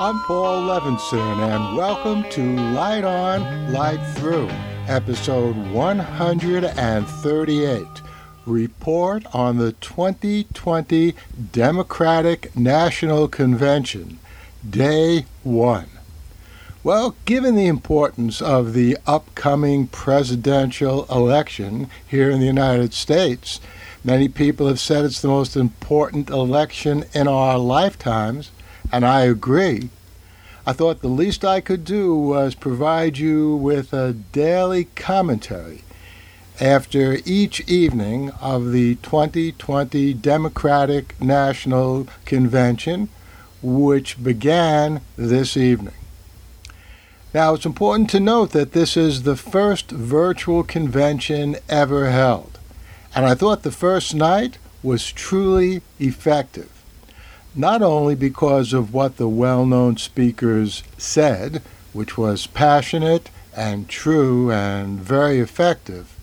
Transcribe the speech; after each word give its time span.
I'm 0.00 0.20
Paul 0.20 0.68
Levinson, 0.68 1.40
and 1.40 1.76
welcome 1.76 2.22
to 2.30 2.54
Light 2.72 3.02
On, 3.02 3.72
Light 3.72 3.98
Through, 4.14 4.48
episode 4.86 5.56
138 5.72 7.82
Report 8.46 9.26
on 9.34 9.58
the 9.58 9.72
2020 9.72 11.16
Democratic 11.50 12.56
National 12.56 13.26
Convention, 13.26 14.20
Day 14.70 15.26
1. 15.42 15.88
Well, 16.84 17.16
given 17.24 17.56
the 17.56 17.66
importance 17.66 18.40
of 18.40 18.74
the 18.74 18.96
upcoming 19.04 19.88
presidential 19.88 21.06
election 21.06 21.90
here 22.06 22.30
in 22.30 22.38
the 22.38 22.46
United 22.46 22.94
States, 22.94 23.60
many 24.04 24.28
people 24.28 24.68
have 24.68 24.78
said 24.78 25.04
it's 25.04 25.20
the 25.20 25.26
most 25.26 25.56
important 25.56 26.30
election 26.30 27.04
in 27.12 27.26
our 27.26 27.58
lifetimes, 27.58 28.52
and 28.92 29.04
I 29.04 29.22
agree. 29.22 29.90
I 30.66 30.72
thought 30.72 31.00
the 31.00 31.08
least 31.08 31.44
I 31.44 31.60
could 31.60 31.84
do 31.84 32.14
was 32.14 32.54
provide 32.54 33.16
you 33.16 33.56
with 33.56 33.92
a 33.92 34.12
daily 34.12 34.84
commentary 34.84 35.82
after 36.60 37.18
each 37.24 37.60
evening 37.68 38.30
of 38.40 38.72
the 38.72 38.96
2020 38.96 40.12
Democratic 40.14 41.20
National 41.20 42.06
Convention, 42.24 43.08
which 43.62 44.22
began 44.22 45.00
this 45.16 45.56
evening. 45.56 45.94
Now, 47.32 47.54
it's 47.54 47.66
important 47.66 48.10
to 48.10 48.20
note 48.20 48.50
that 48.52 48.72
this 48.72 48.96
is 48.96 49.22
the 49.22 49.36
first 49.36 49.90
virtual 49.90 50.64
convention 50.64 51.56
ever 51.68 52.10
held, 52.10 52.58
and 53.14 53.26
I 53.26 53.34
thought 53.34 53.62
the 53.62 53.70
first 53.70 54.14
night 54.14 54.58
was 54.82 55.12
truly 55.12 55.82
effective. 55.98 56.77
Not 57.58 57.82
only 57.82 58.14
because 58.14 58.72
of 58.72 58.94
what 58.94 59.16
the 59.16 59.26
well 59.26 59.66
known 59.66 59.96
speakers 59.96 60.84
said, 60.96 61.60
which 61.92 62.16
was 62.16 62.46
passionate 62.46 63.30
and 63.52 63.88
true 63.88 64.52
and 64.52 65.00
very 65.00 65.40
effective, 65.40 66.14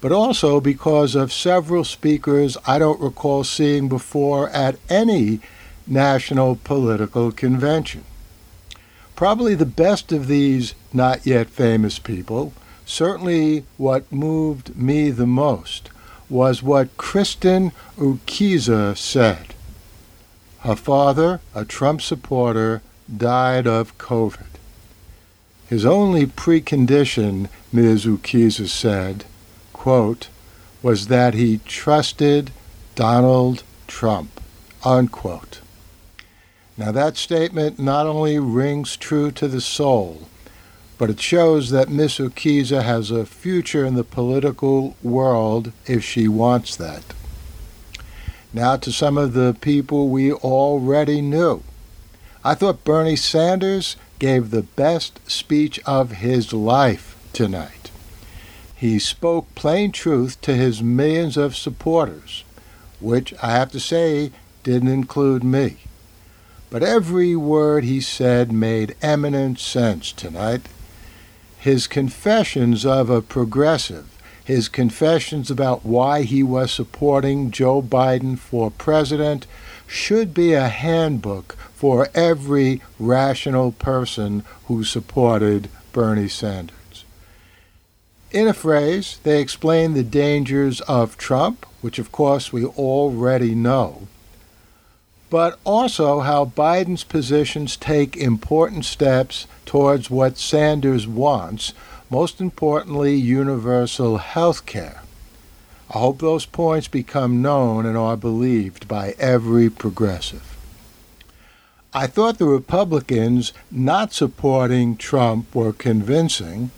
but 0.00 0.10
also 0.10 0.60
because 0.60 1.14
of 1.14 1.32
several 1.32 1.84
speakers 1.84 2.56
I 2.66 2.80
don't 2.80 3.00
recall 3.00 3.44
seeing 3.44 3.88
before 3.88 4.50
at 4.50 4.74
any 4.88 5.38
national 5.86 6.56
political 6.56 7.30
convention. 7.30 8.02
Probably 9.14 9.54
the 9.54 9.66
best 9.66 10.10
of 10.10 10.26
these 10.26 10.74
not 10.92 11.24
yet 11.24 11.48
famous 11.48 12.00
people, 12.00 12.52
certainly 12.84 13.66
what 13.76 14.10
moved 14.10 14.76
me 14.76 15.12
the 15.12 15.28
most, 15.28 15.90
was 16.28 16.60
what 16.60 16.96
Kristen 16.96 17.70
Urquiza 17.96 18.96
said. 18.96 19.54
Her 20.60 20.76
father, 20.76 21.40
a 21.54 21.64
Trump 21.64 22.02
supporter, 22.02 22.82
died 23.14 23.66
of 23.66 23.96
COVID. 23.96 24.46
His 25.68 25.86
only 25.86 26.26
precondition, 26.26 27.48
Ms. 27.72 28.04
Urquiza 28.04 28.68
said, 28.68 29.24
quote, 29.72 30.28
was 30.82 31.06
that 31.06 31.34
he 31.34 31.60
trusted 31.66 32.50
Donald 32.94 33.62
Trump, 33.86 34.40
unquote. 34.84 35.60
Now, 36.76 36.92
that 36.92 37.16
statement 37.16 37.78
not 37.78 38.06
only 38.06 38.38
rings 38.38 38.96
true 38.96 39.30
to 39.32 39.48
the 39.48 39.60
soul, 39.60 40.28
but 40.98 41.08
it 41.08 41.20
shows 41.20 41.70
that 41.70 41.88
Miss 41.88 42.18
Urquiza 42.18 42.82
has 42.82 43.10
a 43.10 43.24
future 43.24 43.86
in 43.86 43.94
the 43.94 44.04
political 44.04 44.96
world 45.02 45.72
if 45.86 46.04
she 46.04 46.28
wants 46.28 46.76
that. 46.76 47.02
Now, 48.52 48.76
to 48.76 48.90
some 48.90 49.16
of 49.16 49.32
the 49.32 49.56
people 49.60 50.08
we 50.08 50.32
already 50.32 51.20
knew. 51.20 51.62
I 52.44 52.54
thought 52.54 52.84
Bernie 52.84 53.16
Sanders 53.16 53.96
gave 54.18 54.50
the 54.50 54.62
best 54.62 55.20
speech 55.30 55.78
of 55.86 56.12
his 56.12 56.52
life 56.52 57.16
tonight. 57.32 57.90
He 58.74 58.98
spoke 58.98 59.54
plain 59.54 59.92
truth 59.92 60.40
to 60.40 60.54
his 60.54 60.82
millions 60.82 61.36
of 61.36 61.56
supporters, 61.56 62.44
which 62.98 63.34
I 63.42 63.50
have 63.50 63.70
to 63.72 63.80
say 63.80 64.32
didn't 64.62 64.88
include 64.88 65.44
me. 65.44 65.76
But 66.70 66.82
every 66.82 67.36
word 67.36 67.84
he 67.84 68.00
said 68.00 68.52
made 68.52 68.96
eminent 69.02 69.58
sense 69.58 70.12
tonight. 70.12 70.62
His 71.58 71.86
confessions 71.86 72.86
of 72.86 73.10
a 73.10 73.20
progressive, 73.20 74.06
his 74.50 74.68
confessions 74.68 75.50
about 75.50 75.84
why 75.84 76.22
he 76.22 76.42
was 76.42 76.72
supporting 76.72 77.50
Joe 77.50 77.80
Biden 77.80 78.38
for 78.38 78.70
president, 78.70 79.46
should 79.86 80.34
be 80.34 80.52
a 80.52 80.68
handbook 80.68 81.56
for 81.74 82.08
every 82.14 82.82
rational 82.98 83.72
person 83.72 84.44
who 84.66 84.82
supported 84.82 85.68
Bernie 85.92 86.28
Sanders. 86.28 87.04
In 88.32 88.48
a 88.48 88.52
phrase, 88.52 89.18
they 89.22 89.40
explain 89.40 89.94
the 89.94 90.02
dangers 90.02 90.80
of 90.82 91.16
Trump, 91.16 91.64
which 91.80 91.98
of 91.98 92.12
course 92.12 92.52
we 92.52 92.64
already 92.64 93.54
know 93.54 94.08
but 95.30 95.60
also 95.64 96.20
how 96.20 96.44
Biden's 96.44 97.04
positions 97.04 97.76
take 97.76 98.16
important 98.16 98.84
steps 98.84 99.46
towards 99.64 100.10
what 100.10 100.36
Sanders 100.36 101.06
wants, 101.06 101.72
most 102.10 102.40
importantly, 102.40 103.14
universal 103.14 104.18
health 104.18 104.66
care. 104.66 105.02
I 105.94 105.98
hope 105.98 106.18
those 106.18 106.44
points 106.44 106.88
become 106.88 107.40
known 107.40 107.86
and 107.86 107.96
are 107.96 108.16
believed 108.16 108.86
by 108.88 109.14
every 109.18 109.70
progressive. 109.70 110.56
I 111.92 112.06
thought 112.06 112.38
the 112.38 112.46
Republicans 112.46 113.52
not 113.70 114.12
supporting 114.12 114.96
Trump 114.96 115.54
were 115.54 115.72
convincing, 115.72 116.70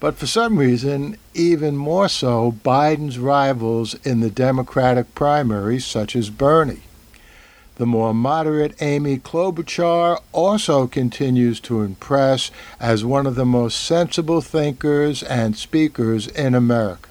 but 0.00 0.16
for 0.16 0.26
some 0.26 0.58
reason, 0.58 1.16
even 1.34 1.76
more 1.76 2.08
so, 2.08 2.52
Biden's 2.64 3.18
rivals 3.18 3.94
in 4.06 4.20
the 4.20 4.30
Democratic 4.30 5.14
primaries, 5.14 5.86
such 5.86 6.14
as 6.14 6.30
Bernie. 6.30 6.82
The 7.78 7.86
more 7.86 8.12
moderate 8.12 8.74
Amy 8.82 9.18
Klobuchar 9.18 10.20
also 10.32 10.88
continues 10.88 11.60
to 11.60 11.82
impress 11.82 12.50
as 12.80 13.04
one 13.04 13.24
of 13.24 13.36
the 13.36 13.44
most 13.44 13.80
sensible 13.80 14.40
thinkers 14.40 15.22
and 15.22 15.56
speakers 15.56 16.26
in 16.26 16.56
America. 16.56 17.08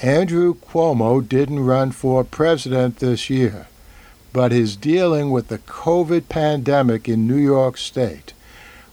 Andrew 0.00 0.54
Cuomo 0.54 1.20
didn't 1.20 1.66
run 1.66 1.90
for 1.90 2.22
president 2.22 2.98
this 2.98 3.28
year, 3.28 3.66
but 4.32 4.52
is 4.52 4.76
dealing 4.76 5.32
with 5.32 5.48
the 5.48 5.58
COVID 5.58 6.28
pandemic 6.28 7.08
in 7.08 7.26
New 7.26 7.34
York 7.34 7.76
State. 7.76 8.34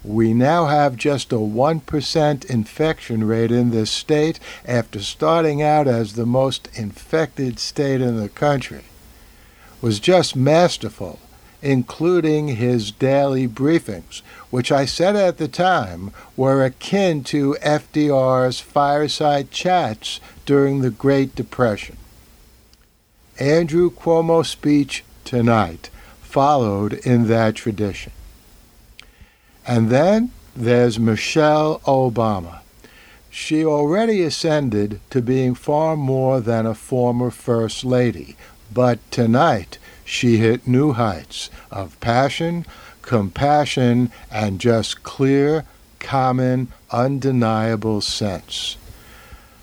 We 0.03 0.34
now 0.34 0.66
have 0.66 0.96
just 0.96 1.31
a 1.31 1.35
1% 1.35 2.46
infection 2.46 3.23
rate 3.25 3.52
in 3.52 3.69
this 3.69 3.91
state 3.91 4.40
after 4.66 5.02
starting 5.02 5.62
out 5.62 5.88
as 5.88 6.13
the 6.13 6.25
most 6.25 6.68
infected 6.73 7.59
state 7.59 8.02
in 8.02 8.18
the 8.18 8.29
country 8.29 8.85
was 9.81 9.99
just 9.99 10.35
masterful, 10.35 11.19
including 11.61 12.49
his 12.49 12.91
daily 12.91 13.47
briefings, 13.47 14.21
which 14.49 14.71
I 14.71 14.85
said 14.85 15.15
at 15.15 15.37
the 15.37 15.47
time 15.47 16.11
were 16.35 16.63
akin 16.63 17.23
to 17.25 17.57
FDR's 17.61 18.59
fireside 18.59 19.51
chats 19.51 20.19
during 20.45 20.81
the 20.81 20.91
Great 20.91 21.35
Depression. 21.35 21.97
Andrew 23.39 23.89
Cuomo's 23.89 24.49
speech 24.49 25.03
tonight 25.23 25.89
followed 26.22 26.93
in 27.05 27.27
that 27.27 27.55
tradition. 27.55 28.11
And 29.66 29.89
then 29.89 30.31
there's 30.55 30.99
Michelle 30.99 31.79
Obama. 31.81 32.59
She 33.29 33.63
already 33.63 34.22
ascended 34.23 34.99
to 35.09 35.22
being 35.22 35.55
far 35.55 35.95
more 35.95 36.41
than 36.41 36.66
a 36.66 36.75
former 36.75 37.31
First 37.31 37.85
Lady, 37.85 38.35
but 38.73 39.00
tonight 39.12 39.78
she 40.06 40.38
hit 40.38 40.68
new 40.68 40.94
heights 40.94 41.50
of 41.72 42.00
passion, 42.00 42.66
compassion, 43.02 44.12
and 44.29 44.59
just 44.59 45.03
clear, 45.03 45.66
common, 46.00 46.68
undeniable 46.91 48.02
sense. 48.02 48.78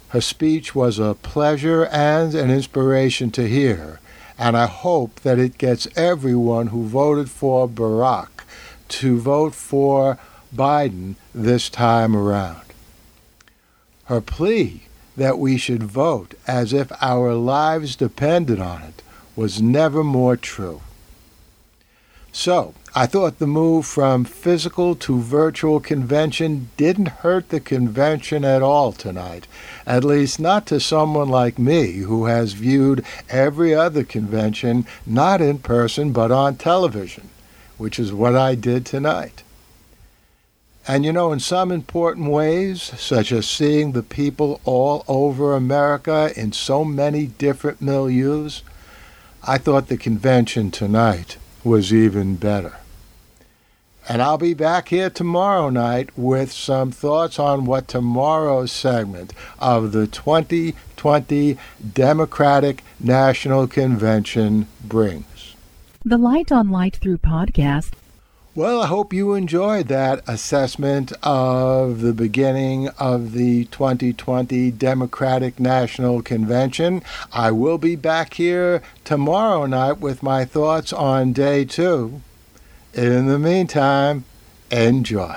Her 0.08 0.20
speech 0.20 0.74
was 0.74 0.98
a 0.98 1.14
pleasure 1.14 1.86
and 1.86 2.34
an 2.34 2.50
inspiration 2.50 3.30
to 3.32 3.46
hear, 3.46 4.00
and 4.38 4.56
I 4.56 4.66
hope 4.66 5.20
that 5.20 5.38
it 5.38 5.58
gets 5.58 5.88
everyone 5.96 6.68
who 6.68 6.86
voted 6.86 7.28
for 7.28 7.68
Barack 7.68 8.28
to 8.88 9.18
vote 9.18 9.54
for 9.54 10.18
Biden 10.54 11.16
this 11.34 11.68
time 11.68 12.16
around. 12.16 12.62
Her 14.04 14.22
plea 14.22 14.87
that 15.18 15.38
we 15.38 15.56
should 15.56 15.82
vote 15.82 16.34
as 16.46 16.72
if 16.72 16.90
our 17.02 17.34
lives 17.34 17.96
depended 17.96 18.60
on 18.60 18.82
it 18.82 19.02
was 19.34 19.60
never 19.60 20.02
more 20.02 20.36
true. 20.36 20.80
So, 22.32 22.74
I 22.94 23.06
thought 23.06 23.38
the 23.38 23.46
move 23.46 23.84
from 23.84 24.24
physical 24.24 24.94
to 24.94 25.20
virtual 25.20 25.80
convention 25.80 26.70
didn't 26.76 27.22
hurt 27.22 27.48
the 27.48 27.60
convention 27.60 28.44
at 28.44 28.62
all 28.62 28.92
tonight, 28.92 29.46
at 29.86 30.04
least 30.04 30.38
not 30.38 30.66
to 30.66 30.78
someone 30.78 31.28
like 31.28 31.58
me 31.58 31.98
who 31.98 32.26
has 32.26 32.52
viewed 32.52 33.04
every 33.28 33.74
other 33.74 34.04
convention 34.04 34.86
not 35.04 35.40
in 35.40 35.58
person 35.58 36.12
but 36.12 36.30
on 36.30 36.56
television, 36.56 37.28
which 37.76 37.98
is 37.98 38.12
what 38.12 38.36
I 38.36 38.54
did 38.54 38.86
tonight. 38.86 39.42
And 40.90 41.04
you 41.04 41.12
know, 41.12 41.32
in 41.32 41.38
some 41.38 41.70
important 41.70 42.30
ways, 42.30 42.82
such 42.82 43.30
as 43.30 43.46
seeing 43.46 43.92
the 43.92 44.02
people 44.02 44.58
all 44.64 45.04
over 45.06 45.54
America 45.54 46.32
in 46.34 46.52
so 46.52 46.82
many 46.82 47.26
different 47.26 47.80
milieus, 47.80 48.62
I 49.46 49.58
thought 49.58 49.88
the 49.88 49.98
convention 49.98 50.70
tonight 50.70 51.36
was 51.62 51.92
even 51.92 52.36
better. 52.36 52.78
And 54.08 54.22
I'll 54.22 54.38
be 54.38 54.54
back 54.54 54.88
here 54.88 55.10
tomorrow 55.10 55.68
night 55.68 56.08
with 56.16 56.50
some 56.50 56.90
thoughts 56.90 57.38
on 57.38 57.66
what 57.66 57.86
tomorrow's 57.86 58.72
segment 58.72 59.34
of 59.58 59.92
the 59.92 60.06
2020 60.06 61.58
Democratic 61.92 62.82
National 62.98 63.66
Convention 63.66 64.66
brings. 64.82 65.54
The 66.02 66.16
Light 66.16 66.50
on 66.50 66.70
Light 66.70 66.96
Through 66.96 67.18
podcast 67.18 67.92
well, 68.58 68.82
I 68.82 68.88
hope 68.88 69.12
you 69.12 69.34
enjoyed 69.34 69.86
that 69.86 70.20
assessment 70.28 71.12
of 71.22 72.00
the 72.00 72.12
beginning 72.12 72.88
of 72.98 73.30
the 73.30 73.66
2020 73.66 74.72
Democratic 74.72 75.60
National 75.60 76.22
Convention. 76.22 77.04
I 77.32 77.52
will 77.52 77.78
be 77.78 77.94
back 77.94 78.34
here 78.34 78.82
tomorrow 79.04 79.64
night 79.66 80.00
with 80.00 80.24
my 80.24 80.44
thoughts 80.44 80.92
on 80.92 81.32
day 81.32 81.64
two. 81.64 82.20
In 82.94 83.26
the 83.28 83.38
meantime, 83.38 84.24
enjoy. 84.72 85.36